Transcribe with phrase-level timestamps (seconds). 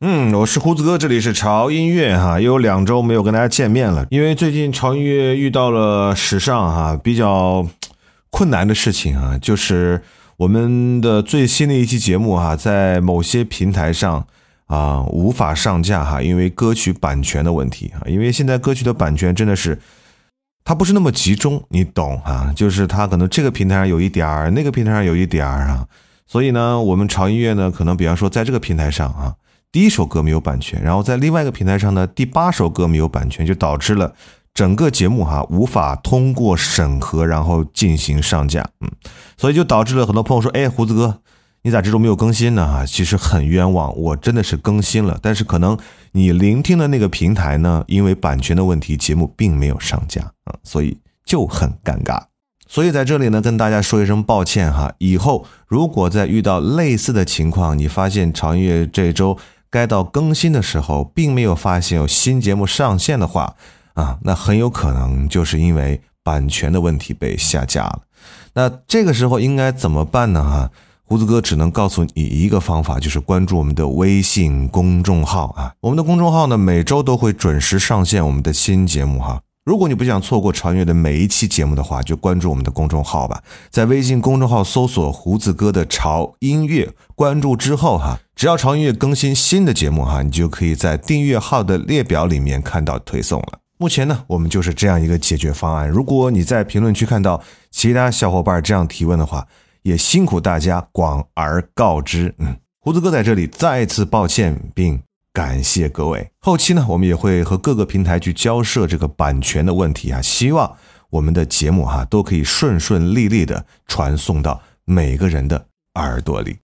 [0.00, 7.66] 嗯，我是胡子哥，这里是潮音乐哈，又有两周没有跟大家见面了，因为最近潮音乐遇到了史上哈比较
[8.30, 10.00] 困难的事情啊，就是
[10.36, 14.24] 我们的最新的一期节目哈，在某些平台上
[14.66, 19.76] 啊无法上架哈，因为歌曲版权的问题啊，因为现在歌曲的版权真的是
[20.62, 22.52] 它不是那么集中，你懂啊？
[22.54, 25.88] 就是它可能这个平台上有一点儿，那个平台上有一点儿啊，
[26.24, 29.34] 所以呢，我们潮音乐呢，可能比方说在这个平台上啊。
[29.70, 34.14] 第一首歌没有版权，然后在另外一个平台上呢，第八首歌没有版权，就导致了
[34.54, 38.90] 整个节目哈无法通过审核，然后进行上架，嗯，
[39.36, 41.20] 所以就导致了很多朋友说，哎，胡子哥，
[41.62, 42.66] 你咋这周没有更新呢？
[42.66, 45.76] 哈，其实很冤枉，我真的是更新了，但是可能
[46.12, 52.22] 你聆听的那个平台呢，因为版权的问题，节目并没有上架啊，所以就很尴尬。
[52.66, 59.36] 所以在这里呢，跟大家说一声抱歉哈，以后如果再遇到类似的情况，你发现潮音乐这周。
[59.70, 63.54] 该到更新的时候，并没有发现有新节目上线的话，
[63.94, 68.00] 啊，那很有可能就是因为版权的问题被下架了。
[68.54, 70.42] 那这个时候应该怎么办呢？
[70.42, 70.70] 哈，
[71.04, 75.72] 胡子哥只能告诉你一个方法，就是关注我们的微信公众号啊。
[75.80, 79.40] 我们的公众号呢，每周都会准时上线我们的新节目哈。
[79.68, 83.42] 如果你不想错过潮音乐的每一期节目的话，就关注我们的公众号吧。
[83.68, 93.58] 在微信公众号搜索“胡子哥的潮音乐”，关注之后哈，只要潮音乐更新新的节目哈，你就可以在订阅号的列表里面看到推送了。
[93.76, 95.86] 目前呢，我们就是这样一个解决方案。
[95.86, 99.46] 如果你在评论区看到其他小伙伴这样提问的话，
[99.82, 102.34] 也辛苦大家广而告之。
[102.38, 104.98] 嗯，胡子哥在这里再次抱歉，并。
[105.32, 110.76] 感谢各位，后期呢，我们也会和各个平台去交涉这个版权的问题啊，希望
[111.10, 116.58] 我们的节目哈都可以顺顺利利的传送到每个人的耳朵里。